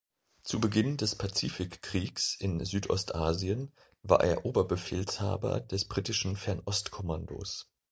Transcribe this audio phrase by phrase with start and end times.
[0.41, 7.69] Zu Beginn des Pazifikkriegs in Südostasien war er Oberbefehlshaber des britischen Fernost-Kommandos.